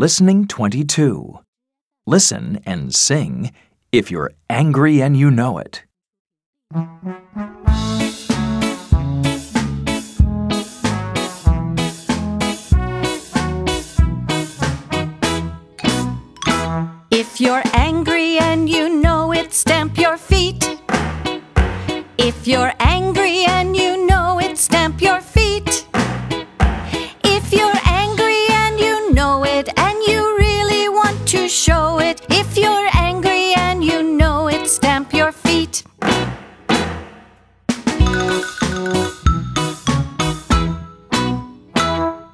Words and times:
Listening 0.00 0.46
22. 0.46 1.40
Listen 2.06 2.62
and 2.64 2.94
sing 2.94 3.50
if 3.90 4.12
you're 4.12 4.30
angry 4.48 5.02
and 5.02 5.16
you 5.16 5.28
know 5.28 5.58
it. 5.58 5.82
If 17.10 17.40
you're 17.40 17.64
angry 17.74 18.38
and 18.38 18.70
you 18.70 18.88
know 19.02 19.32
it, 19.32 19.52
stamp 19.52 19.98
your 19.98 20.16
feet. 20.16 20.78
If 22.16 22.46
you're 22.46 22.72
angry 22.78 23.46
and 23.46 23.76
you 23.76 23.77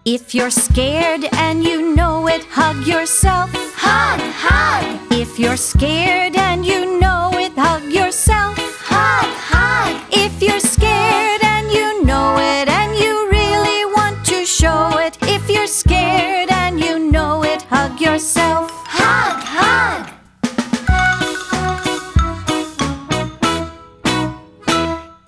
If 0.06 0.34
you're 0.34 0.50
scared 0.50 1.24
and 1.32 1.64
you 1.64 1.94
know 1.96 2.26
it, 2.28 2.44
hug 2.50 2.86
yourself. 2.86 3.50
Hug, 3.74 4.20
hug, 4.20 5.00
If 5.10 5.38
you're 5.38 5.56
scared 5.56 6.36
and 6.36 6.64
you 6.66 7.00
know 7.00 7.30
it, 7.34 7.52
hug 7.54 7.84
yourself. 7.90 8.54
hug, 8.84 9.24
hug. 9.50 10.02
If 10.12 10.42
you're 10.42 10.60
scared 10.60 11.42
and 11.42 11.70
you 11.72 12.04
know 12.04 12.36
it 12.36 12.68
and 12.68 12.94
you 13.02 13.30
really 13.30 13.86
want 13.96 14.26
to 14.26 14.44
show 14.44 14.98
it, 14.98 15.16
if 15.22 15.48
you're 15.48 15.66
scared 15.66 16.50
and 16.50 16.78
you 16.78 16.98
know 16.98 17.42
it, 17.42 17.62
hug 17.62 17.98
yourself. 17.98 18.70
Hug, 18.86 19.40
hug. 19.56 20.10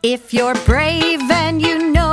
If 0.03 0.35
you're 0.35 0.55
brave 0.67 1.23
and 1.31 1.63
you 1.63 1.93
know 1.93 2.06